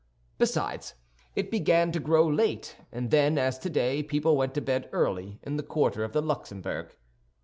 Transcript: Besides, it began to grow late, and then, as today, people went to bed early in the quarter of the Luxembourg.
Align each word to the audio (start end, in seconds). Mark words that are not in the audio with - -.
Besides, 0.39 0.95
it 1.35 1.51
began 1.51 1.91
to 1.91 1.99
grow 1.99 2.25
late, 2.27 2.75
and 2.91 3.11
then, 3.11 3.37
as 3.37 3.59
today, 3.59 4.01
people 4.01 4.35
went 4.35 4.55
to 4.55 4.59
bed 4.61 4.89
early 4.91 5.39
in 5.43 5.57
the 5.57 5.61
quarter 5.61 6.03
of 6.03 6.11
the 6.11 6.23
Luxembourg. 6.23 6.95